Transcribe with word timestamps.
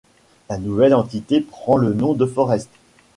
La 0.49 0.57
nouvelle 0.57 0.95
entité 0.95 1.41
prend 1.41 1.77
le 1.77 1.93
nom 1.93 2.13
de 2.13 2.25
Foreste. 2.25 2.71